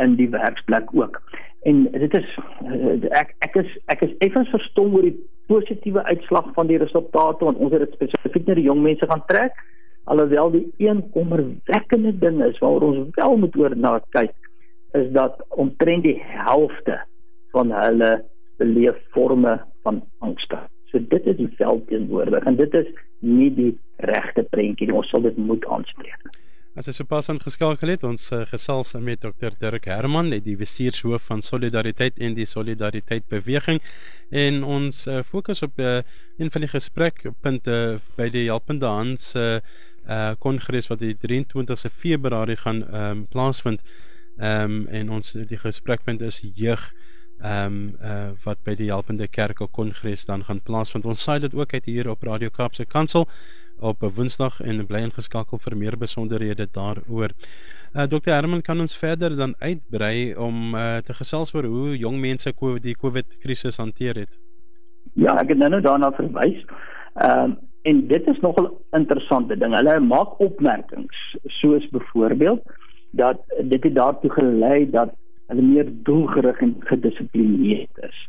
in 0.00 0.16
die 0.16 0.28
werksplek 0.32 0.94
ook. 0.96 1.20
En 1.68 1.82
dit 1.92 2.14
is 2.16 2.30
eh, 2.64 3.10
ek 3.20 3.34
ek 3.44 3.58
is 3.60 3.74
ek 3.92 4.04
is 4.06 4.16
effens 4.24 4.48
verstom 4.52 4.94
oor 4.96 5.04
die 5.04 5.16
positiewe 5.52 6.04
uitslag 6.08 6.48
van 6.56 6.70
die 6.70 6.78
resultate 6.80 7.44
want 7.44 7.60
ons 7.60 7.74
het 7.74 7.84
dit 7.84 7.98
spesifiek 7.98 8.46
na 8.46 8.56
die 8.56 8.68
jong 8.68 8.80
mense 8.86 9.08
gaan 9.10 9.26
trek 9.28 9.58
alhoewel 10.10 10.50
die 10.54 10.64
een 10.80 11.02
kommerwekkende 11.14 12.14
ding 12.18 12.40
is 12.44 12.58
waaroor 12.62 12.88
ons 12.88 13.14
wel 13.18 13.36
moet 13.44 13.56
oor 13.60 13.76
na 13.76 13.98
kyk 14.16 14.34
is 14.98 15.10
dat 15.14 15.42
omtrent 15.48 16.06
die 16.08 16.18
helfte 16.22 16.96
van 17.52 17.72
hulle 17.74 18.10
beleef 18.58 18.96
forme 19.14 19.60
van 19.82 20.02
angste. 20.18 20.58
So 20.90 20.98
dit 20.98 21.26
is 21.30 21.38
die 21.38 21.50
veld 21.58 21.86
teenwoordig 21.88 22.46
en 22.50 22.56
dit 22.58 22.74
is 22.74 22.88
nie 23.22 23.50
die 23.54 23.72
regte 24.10 24.42
prentjie 24.50 24.88
nie. 24.90 24.96
Ons 24.96 25.10
sal 25.12 25.22
dit 25.26 25.36
moet 25.38 25.66
aanspreek. 25.70 26.30
As 26.78 26.86
jy 26.86 26.94
sopas 26.94 27.26
aangeskakel 27.32 27.90
het, 27.90 28.04
ons 28.06 28.28
uh, 28.30 28.44
gesels 28.46 28.92
met 29.02 29.18
Dr 29.24 29.56
Dirk 29.58 29.88
Herman, 29.90 30.30
die 30.30 30.54
bestuurshoof 30.56 31.24
van 31.26 31.42
Solidariteit 31.42 32.20
en 32.22 32.36
die 32.38 32.46
Solidariteit 32.46 33.26
Beweging 33.28 33.80
en 34.30 34.62
ons 34.62 35.00
uh, 35.10 35.18
fokus 35.26 35.64
op 35.66 35.82
uh, 35.82 35.98
een 36.38 36.52
van 36.54 36.62
die 36.62 36.70
gesprekpunte 36.70 37.74
by 38.16 38.28
die 38.30 38.46
Helpende 38.46 38.86
Hand 38.86 39.20
se 39.20 39.44
uh, 40.06 40.30
kongres 40.38 40.86
wat 40.92 41.02
die 41.02 41.16
23ste 41.18 41.90
Februarie 41.90 42.58
gaan 42.62 42.84
um, 42.94 43.26
plaasvind. 43.34 43.82
Ehm 44.38 44.78
um, 44.78 44.86
en 44.88 45.10
ons 45.10 45.34
die 45.34 45.58
gesprekpunt 45.58 46.22
is 46.22 46.40
jeug 46.54 46.86
ehm 47.42 47.66
um, 47.66 47.96
uh, 48.02 48.30
wat 48.44 48.58
by 48.64 48.74
die 48.76 48.90
Helpende 48.90 49.28
Kerk 49.28 49.62
kongres 49.72 50.26
dan 50.26 50.44
gaan 50.44 50.60
plaasvind. 50.60 51.06
Ons 51.06 51.22
saai 51.22 51.40
dit 51.40 51.54
ook 51.54 51.72
uit 51.72 51.84
hier 51.84 52.10
op 52.10 52.22
Radio 52.22 52.48
Kaapse 52.52 52.84
Kansel 52.84 53.26
op 53.80 54.02
'n 54.02 54.12
Woensdag 54.16 54.60
en 54.60 54.86
bly 54.86 55.00
ingeskakel 55.08 55.58
vir 55.58 55.76
meer 55.76 55.96
besonderhede 55.98 56.66
daaroor. 56.72 57.30
Uh, 57.94 58.02
Dr 58.02 58.30
Herman 58.30 58.62
kan 58.62 58.80
ons 58.80 58.96
verder 58.96 59.36
dan 59.36 59.54
uitbrei 59.58 60.36
om 60.36 60.74
uh, 60.74 60.96
te 60.96 61.12
gesels 61.12 61.54
oor 61.54 61.64
hoe 61.64 61.96
jong 61.96 62.20
mense 62.20 62.52
COVID, 62.54 62.82
die 62.82 62.96
COVID 62.96 63.38
krisis 63.38 63.76
hanteer 63.76 64.14
het. 64.14 64.38
Ja, 65.14 65.34
ek 65.40 65.48
het 65.48 65.58
nou 65.58 65.70
nou 65.70 65.80
daarna 65.80 66.12
verwys. 66.12 66.64
Ehm 67.14 67.50
uh, 67.50 67.56
en 67.82 68.06
dit 68.06 68.26
is 68.28 68.40
nogal 68.40 68.66
interessante 68.92 69.56
ding. 69.56 69.74
Hulle 69.74 70.00
maak 70.00 70.40
opmerkings 70.40 71.36
soos 71.60 71.88
byvoorbeeld 71.88 72.60
dat 73.10 73.40
dit 73.62 73.82
het 73.82 73.94
daartoe 73.94 74.30
gelei 74.30 74.90
dat 74.90 75.14
hulle 75.50 75.66
meer 75.66 75.88
doelgerig 76.06 76.60
en 76.66 76.76
gedissiplineerd 76.92 78.04
is. 78.08 78.20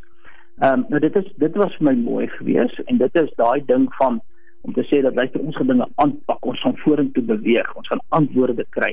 Ehm 0.61 0.79
um, 0.79 0.85
nou 0.89 0.99
dit 1.01 1.15
is 1.15 1.29
dit 1.41 1.55
was 1.61 1.75
vir 1.77 1.87
my 1.89 1.95
mooi 1.97 2.27
geweest 2.37 2.81
en 2.85 2.97
dit 3.01 3.21
is 3.21 3.31
daai 3.37 3.61
ding 3.65 3.87
van 3.99 4.19
om 4.61 4.73
te 4.73 4.83
sê 4.89 5.01
dat 5.01 5.15
luister 5.17 5.41
ons 5.41 5.55
gaan 5.57 5.71
dinge 5.71 5.87
aanpak, 6.03 6.45
ons 6.45 6.61
gaan 6.61 6.77
vorentoe 6.83 7.23
beweeg, 7.23 7.71
ons 7.77 7.87
gaan 7.89 8.03
antwoorde 8.17 8.65
kry. 8.77 8.91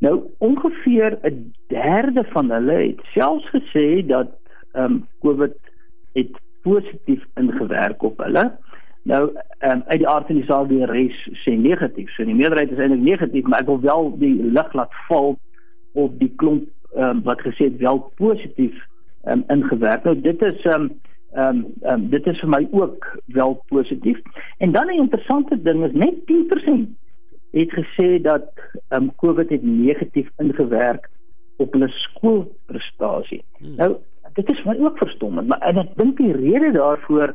Nou 0.00 0.14
ongeveer 0.38 1.18
'n 1.22 1.52
derde 1.68 2.24
van 2.32 2.50
hulle 2.50 2.78
het 2.86 3.00
selfs 3.12 3.48
gesê 3.56 4.06
dat 4.06 4.30
ehm 4.72 4.84
um, 4.84 5.06
COVID 5.20 5.56
het 6.12 6.40
positief 6.62 7.24
ingewerk 7.34 8.02
op 8.02 8.18
hulle. 8.24 8.44
Nou 9.02 9.22
ehm 9.58 9.70
um, 9.70 9.82
uit 9.86 9.98
die 9.98 10.08
aard 10.08 10.26
van 10.26 10.36
die 10.36 10.48
saak 10.48 10.68
die 10.68 10.84
res 10.84 11.20
sê 11.44 11.56
negatief. 11.56 12.10
So 12.10 12.24
die 12.24 12.34
meerderheid 12.34 12.70
is 12.70 12.78
eintlik 12.78 13.04
negatief, 13.04 13.44
maar 13.46 13.60
ek 13.60 13.66
wil 13.72 13.80
wel 13.80 14.12
die 14.18 14.36
lig 14.42 14.72
laat 14.72 14.94
val 15.08 15.36
op 15.92 16.18
die 16.18 16.32
klomp 16.36 16.68
um, 16.96 17.22
wat 17.22 17.40
gesê 17.40 17.70
het 17.70 17.76
wel 17.76 18.12
positief 18.14 18.74
ehm 19.24 19.38
um, 19.38 19.44
ingewerk. 19.48 20.04
Nou 20.04 20.20
dit 20.20 20.42
is 20.42 20.62
ehm 20.62 20.80
um, 20.80 20.90
ehm 21.32 21.56
um, 21.56 21.92
um, 21.92 22.08
dit 22.10 22.26
is 22.26 22.40
vir 22.40 22.48
my 22.48 22.68
ook 22.70 23.18
wel 23.26 23.62
positief. 23.68 24.18
En 24.58 24.72
dan 24.72 24.86
'n 24.86 25.02
interessante 25.02 25.62
ding 25.62 25.84
is 25.84 25.92
net 25.92 26.14
10% 26.26 26.88
het 27.50 27.70
gesê 27.70 28.20
dat 28.22 28.48
ehm 28.88 29.02
um, 29.02 29.14
COVID 29.16 29.48
het 29.48 29.62
negatief 29.62 30.28
ingewerk 30.36 31.08
op 31.56 31.72
hulle 31.72 31.88
skoolprestasie. 31.88 33.44
Hmm. 33.58 33.74
Nou 33.76 33.96
dit 34.32 34.50
is 34.50 34.62
my 34.64 34.76
ook 34.78 34.98
verstommend, 34.98 35.48
maar 35.48 35.58
en 35.58 35.76
ek 35.76 35.96
dink 35.96 36.16
die 36.16 36.32
rede 36.32 36.72
daarvoor 36.72 37.34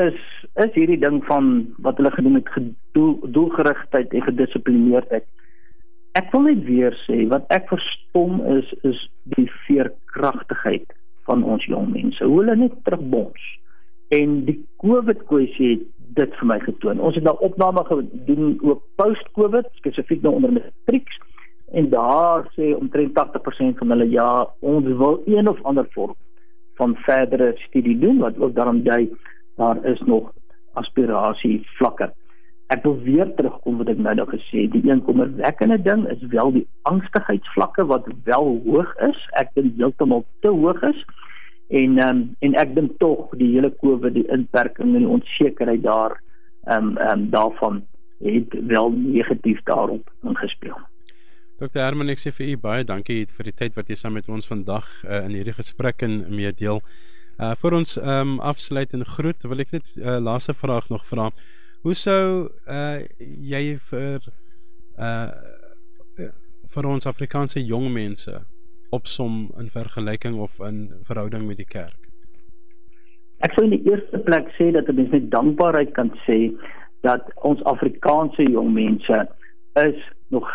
is 0.00 0.20
is 0.54 0.72
hierdie 0.74 0.98
ding 0.98 1.24
van 1.24 1.74
wat 1.78 1.96
hulle 1.96 2.10
genoem 2.10 2.34
het 2.34 2.48
gedoel, 2.48 3.18
doelgerigtheid 3.26 4.14
en 4.14 4.22
gedissiplineerdheid. 4.22 5.24
Ek 6.18 6.32
wil 6.34 6.48
net 6.48 6.64
weer 6.66 6.96
sê 7.06 7.22
wat 7.30 7.46
ek 7.54 7.68
verstom 7.70 8.40
is 8.56 8.70
is 8.88 8.98
die 9.36 9.46
veerkragtigheid 9.66 10.90
van 11.28 11.44
ons 11.46 11.64
jong 11.70 11.92
mense. 11.94 12.24
Hoe 12.24 12.40
hulle 12.40 12.56
net 12.58 12.74
terugbons. 12.86 13.42
En 14.10 14.40
die 14.48 14.58
COVID 14.82 15.22
kwessie 15.30 15.70
het 15.76 15.84
dit 16.18 16.32
vir 16.40 16.48
my 16.50 16.58
getoon. 16.64 16.98
Ons 16.98 17.14
het 17.14 17.26
nou 17.26 17.36
opname 17.46 17.84
gedoen 17.86 18.56
ook 18.66 18.82
post-COVID, 18.98 19.68
spesifiek 19.78 20.24
nou 20.24 20.34
onder 20.40 20.56
matrieks 20.56 21.20
en 21.70 21.86
daar 21.92 22.48
sê 22.56 22.72
omtrent 22.74 23.14
80% 23.14 23.78
van 23.78 23.94
hulle 23.94 24.08
ja, 24.10 24.30
ons 24.58 24.88
wil 24.98 25.20
een 25.30 25.46
of 25.48 25.60
ander 25.62 25.86
vorm 25.94 26.16
van 26.80 26.96
verdere 27.06 27.52
studie 27.68 27.94
doen 27.98 28.18
wat 28.18 28.38
ook 28.42 28.54
daarom 28.56 28.82
dui 28.82 29.04
daar 29.60 29.78
is 29.86 30.00
nog 30.10 30.32
aspirasie 30.72 31.60
vlakke. 31.78 32.10
Ek 32.70 32.84
wil 32.86 33.00
weer 33.02 33.30
terugkom 33.34 33.80
wat 33.80 33.88
ek 33.90 33.98
nou 33.98 34.12
nou 34.14 34.26
gesê, 34.30 34.68
die 34.70 34.82
een 34.86 35.02
kommerwekkende 35.02 35.80
ding 35.82 36.04
is 36.12 36.20
wel 36.30 36.52
die 36.54 36.66
angstigheidsvlakke 36.90 37.86
wat 37.90 38.06
wel 38.28 38.52
hoog 38.66 38.92
is. 39.08 39.18
Ek 39.40 39.50
dink 39.56 39.74
heeltemal 39.80 40.22
te 40.44 40.52
hoog 40.54 40.82
is. 40.86 41.00
En 41.70 41.98
ehm 41.98 42.08
um, 42.08 42.22
en 42.46 42.54
ek 42.62 42.74
dink 42.74 42.94
tog 43.02 43.34
die 43.42 43.52
hele 43.56 43.72
COVID 43.82 44.14
die 44.14 44.26
inperking 44.30 44.94
en 44.94 45.04
die 45.06 45.14
onsekerheid 45.18 45.82
daar 45.82 46.16
ehm 46.66 46.92
um, 46.92 46.96
ehm 46.98 47.18
um, 47.18 47.28
daarvan 47.34 47.82
het 48.22 48.54
wel 48.70 48.90
negatief 48.90 49.62
daarop 49.64 50.10
ingespeel. 50.22 50.78
Dr. 51.60 51.82
Herman 51.82 52.08
ek 52.12 52.22
sê 52.22 52.30
vir 52.32 52.54
u 52.54 52.56
baie 52.56 52.84
dankie 52.84 53.24
vir 53.36 53.50
die 53.50 53.56
tyd 53.56 53.78
wat 53.78 53.90
jy 53.90 53.96
saam 53.98 54.14
met 54.18 54.28
ons 54.28 54.46
vandag 54.48 54.86
uh, 55.04 55.24
in 55.26 55.34
hierdie 55.36 55.58
gesprek 55.58 56.06
en 56.06 56.22
meedeel. 56.30 56.84
Uh 57.40 57.54
vir 57.62 57.82
ons 57.82 57.96
ehm 57.98 58.36
um, 58.36 58.36
afsluit 58.40 58.94
en 58.94 59.06
groet 59.16 59.48
wil 59.52 59.66
ek 59.66 59.72
net 59.78 59.96
'n 59.96 60.06
uh, 60.06 60.20
laaste 60.22 60.54
vraag 60.54 60.90
nog 60.94 61.06
vra. 61.10 61.32
Hoe 61.80 61.94
sou 61.96 62.24
uh 62.68 63.00
jy 63.24 63.78
vir 63.88 64.26
uh 65.00 65.32
vir 66.74 66.86
ons 66.86 67.08
Afrikaanse 67.08 67.62
jong 67.64 67.88
mense 67.94 68.34
opsom 68.94 69.46
in 69.58 69.70
vergelyking 69.72 70.36
of 70.44 70.58
in 70.66 70.90
verhouding 71.08 71.46
met 71.48 71.56
die 71.62 71.68
kerk? 71.70 71.96
Ek 73.40 73.56
sou 73.56 73.64
in 73.64 73.72
die 73.72 73.88
eerste 73.88 74.20
plek 74.26 74.52
sê 74.58 74.68
dat 74.76 74.90
'n 74.92 74.96
mens 74.98 75.10
met 75.16 75.30
dankbaarheid 75.32 75.94
kan 75.96 76.12
sê 76.26 76.52
dat 77.00 77.32
ons 77.48 77.64
Afrikaanse 77.64 78.44
jong 78.44 78.74
mense 78.76 79.28
is 79.80 80.00
nog 80.28 80.46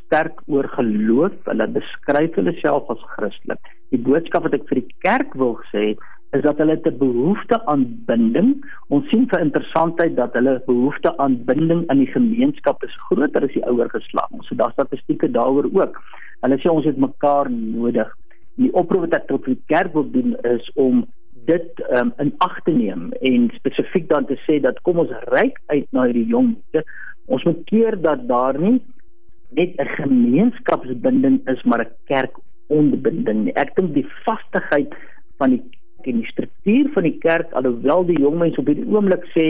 sterk 0.00 0.40
oor 0.46 0.68
geloof. 0.78 1.36
Hulle 1.44 1.68
beskryf 1.68 2.34
hulle 2.40 2.56
self 2.64 2.88
as 2.90 3.04
Christelik. 3.16 3.60
Die 3.92 4.00
boodskap 4.00 4.48
wat 4.48 4.56
ek 4.56 4.68
vir 4.68 4.80
die 4.80 4.94
kerk 5.04 5.34
wil 5.34 5.58
sê 5.74 5.92
is 6.36 6.42
dat 6.42 6.58
hulle 6.62 6.80
te 6.80 6.92
behoefte 6.94 7.58
aan 7.66 7.84
binding. 8.06 8.52
Ons 8.94 9.08
sien 9.10 9.26
vir 9.30 9.42
interessantheid 9.42 10.16
dat 10.16 10.34
hulle 10.38 10.60
behoefte 10.66 11.12
aan 11.18 11.40
binding 11.48 11.82
in 11.90 12.02
die 12.04 12.10
gemeenskap 12.12 12.84
is 12.86 12.98
groter 13.08 13.46
as 13.46 13.54
die 13.56 13.64
ouer 13.66 13.90
geslag. 13.90 14.30
So 14.46 14.58
daar 14.58 14.74
statistieke 14.76 15.30
daaroor 15.30 15.70
ook. 15.74 15.98
Hulle 16.44 16.58
sê 16.62 16.70
ons 16.70 16.86
het 16.86 17.00
mekaar 17.00 17.50
nodig. 17.50 18.12
Die 18.60 18.70
oproep 18.76 19.08
wat 19.08 19.18
ek 19.22 19.26
tot 19.32 19.48
die 19.48 19.58
kerk 19.72 19.96
wil 19.96 20.06
doen 20.14 20.36
is 20.46 20.70
om 20.78 21.02
dit 21.48 21.82
um, 21.96 22.12
in 22.22 22.30
ag 22.44 22.58
te 22.66 22.72
neem 22.76 23.10
en 23.26 23.48
spesifiek 23.56 24.06
dan 24.10 24.26
te 24.28 24.36
sê 24.46 24.60
dat 24.62 24.78
kom 24.86 25.00
ons 25.02 25.12
reik 25.32 25.58
uit 25.72 25.88
na 25.96 26.06
hierdie 26.06 26.28
jong 26.30 26.54
mense. 26.54 26.86
Ons 27.30 27.46
moet 27.48 27.62
keer 27.70 27.96
dat 28.02 28.26
daar 28.28 28.58
nie 28.58 28.78
net 29.58 29.74
'n 29.78 29.88
gemeenskapsbinding 29.98 31.40
is 31.48 31.62
maar 31.64 31.82
'n 31.82 31.92
kerkonderbinding. 32.06 33.50
Ek 33.56 33.74
dink 33.74 33.94
die 33.94 34.06
vastigheid 34.24 34.94
van 35.38 35.50
die 35.50 35.62
en 36.06 36.22
die 36.22 36.30
struktuur 36.30 36.90
van 36.94 37.06
die 37.08 37.18
kerk 37.18 37.52
alhoewel 37.58 38.06
die 38.08 38.20
jong 38.20 38.38
mense 38.38 38.60
op 38.60 38.70
hierdie 38.70 38.88
oomblik 38.88 39.26
sê 39.34 39.46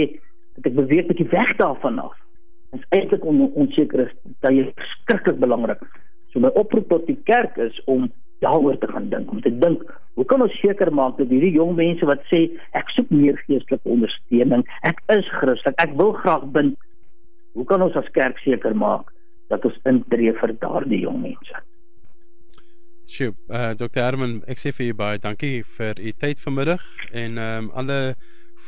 dat 0.56 0.70
ek 0.70 0.78
beweeg 0.78 1.06
met 1.10 1.20
die 1.20 1.30
weg 1.30 1.54
daarvan 1.60 1.98
af 2.02 2.16
is 2.76 2.86
eintlik 2.94 3.24
on, 3.26 3.42
onseker 3.58 4.06
is 4.06 4.12
dat 4.44 4.54
jy 4.54 4.68
skrikkelik 4.94 5.40
belangrik. 5.42 5.80
So 6.30 6.42
my 6.42 6.52
oproep 6.58 6.90
tot 6.92 7.08
die 7.10 7.18
kerk 7.26 7.56
is 7.58 7.78
om 7.90 8.10
daaroor 8.44 8.78
te 8.80 8.88
gaan 8.88 9.08
dink 9.10 9.32
om 9.34 9.40
te 9.44 9.50
dink 9.52 9.82
hoe 10.16 10.24
kan 10.24 10.42
ons 10.44 10.54
seker 10.62 10.88
maak 10.94 11.18
dat 11.18 11.32
hierdie 11.32 11.52
jong 11.56 11.74
mense 11.76 12.06
wat 12.08 12.22
sê 12.30 12.44
ek 12.78 12.92
soek 12.94 13.10
meer 13.12 13.40
geestelike 13.46 13.90
ondersteuning. 13.96 14.62
Ek 14.86 15.02
is 15.12 15.26
Christelik 15.40 15.82
ek 15.82 15.96
wil 15.98 16.14
graag 16.22 16.46
bind. 16.54 16.78
Hoe 17.58 17.66
kan 17.66 17.82
ons 17.82 17.98
as 17.98 18.08
kerk 18.14 18.38
seker 18.44 18.76
maak 18.78 19.10
dat 19.50 19.66
ons 19.66 19.82
intree 19.90 20.32
vir 20.38 20.54
daardie 20.62 21.02
jong 21.02 21.20
mense 21.26 21.64
Sjoe, 23.10 23.32
uh, 23.50 23.72
Dr. 23.74 24.04
Herman, 24.04 24.36
ek 24.46 24.60
sê 24.62 24.70
vir 24.70 24.92
u 24.92 24.96
baie 25.00 25.18
dankie 25.18 25.64
vir 25.74 25.98
u 25.98 26.12
tyd 26.22 26.38
vanmiddag 26.44 26.84
en 27.10 27.40
ehm 27.42 27.64
um, 27.64 27.70
alle 27.80 27.96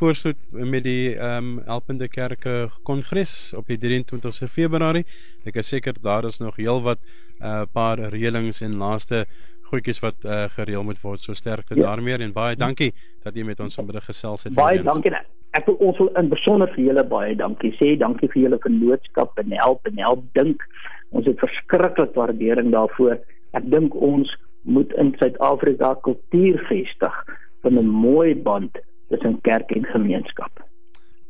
voorspoed 0.00 0.40
met 0.72 0.82
die 0.82 1.12
ehm 1.14 1.36
um, 1.36 1.60
Helpende 1.68 2.08
Kerke 2.10 2.54
Kongres 2.82 3.52
op 3.54 3.70
die 3.70 3.78
23ste 3.78 4.48
Februarie. 4.50 5.04
Ek 5.46 5.60
is 5.62 5.70
seker 5.70 5.94
daar 6.02 6.26
is 6.26 6.40
nog 6.42 6.58
heelwat 6.58 6.98
'n 6.98 7.46
uh, 7.46 7.62
paar 7.72 8.02
reëlings 8.16 8.64
en 8.66 8.80
laaste 8.82 9.24
goedjies 9.70 10.02
wat 10.02 10.18
uh, 10.24 10.48
gereël 10.56 10.82
moet 10.82 10.98
word. 11.06 11.22
So 11.22 11.38
sterkte 11.38 11.78
ja. 11.78 11.86
daarmee 11.86 12.18
en 12.18 12.32
baie 12.34 12.56
dankie 12.56 12.90
dat 13.22 13.36
jy 13.36 13.44
met 13.46 13.60
ons 13.60 13.78
vanmiddag 13.78 14.10
gesels 14.10 14.42
het. 14.42 14.54
Baie 14.58 14.82
dankie. 14.82 15.14
Ek 15.54 15.66
wil 15.70 15.78
ons 15.78 15.98
wil 15.98 16.10
in 16.18 16.28
besonder 16.28 16.72
vir 16.74 16.84
julle 16.88 17.04
baie 17.04 17.36
dankie 17.36 17.76
sê. 17.78 17.94
Dankie 17.94 18.28
vir 18.34 18.42
julle 18.42 18.58
vennootskap 18.58 19.38
en 19.38 19.54
help 19.54 19.86
en 19.86 20.02
help 20.02 20.26
dink. 20.34 20.66
Ons 21.12 21.30
het 21.30 21.38
verskriklik 21.38 22.18
waardering 22.18 22.72
daarvoor. 22.74 23.22
Ek 23.52 23.68
dink 23.70 23.94
ons 23.94 24.28
moet 24.62 24.92
in 25.00 25.14
Suid-Afrika 25.18 25.94
kultuur 26.06 26.58
vestig 26.68 27.16
van 27.62 27.78
'n 27.78 27.86
mooi 27.86 28.34
band 28.34 28.78
tussen 29.08 29.40
kerk 29.40 29.70
en 29.70 29.84
gemeenskap. 29.84 30.64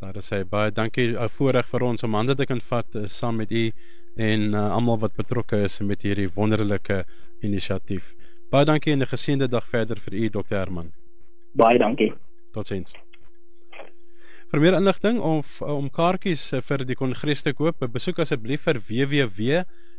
Daar 0.01 0.17
is 0.17 0.31
hy 0.31 0.45
baie 0.45 0.71
dankie 0.71 1.13
uh, 1.13 1.29
voorreg 1.29 1.67
vir 1.67 1.83
ons 1.83 2.03
om 2.03 2.15
hande 2.15 2.35
te 2.35 2.47
kan 2.47 2.61
vat 2.61 2.95
uh, 2.95 3.07
saam 3.07 3.37
met 3.37 3.53
u 3.53 3.71
en 4.17 4.55
uh, 4.55 4.73
almal 4.75 4.99
wat 4.99 5.15
betrokke 5.17 5.63
is 5.63 5.81
met 5.81 6.03
hierdie 6.03 6.29
wonderlike 6.35 7.05
inisiatief. 7.41 8.15
Baie 8.51 8.65
dankie 8.65 8.93
en 8.93 9.03
'n 9.03 9.13
geseënde 9.15 9.49
dag 9.49 9.65
verder 9.65 9.97
vir 9.97 10.15
u 10.15 10.29
Dr 10.29 10.57
Herman. 10.57 10.93
Baie 11.53 11.79
dankie. 11.79 12.13
Totsiens. 12.53 12.95
Vir 14.51 14.61
meer 14.61 14.75
inligting 14.75 15.21
of 15.21 15.63
om 15.63 15.91
kaartjies 15.91 16.51
vir 16.69 16.85
die 16.85 16.95
kongres 16.95 17.43
te 17.43 17.53
koop, 17.53 17.81
besoek 17.93 18.19
asseblief 18.19 18.63
vir 18.69 18.81